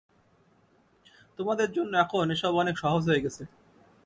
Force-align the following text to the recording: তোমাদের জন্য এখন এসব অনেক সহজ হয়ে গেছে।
তোমাদের 1.39 1.69
জন্য 1.71 1.91
এখন 1.97 2.25
এসব 2.31 2.53
অনেক 2.55 2.75
সহজ 2.77 3.03
হয়ে 3.09 3.23
গেছে। 3.25 3.43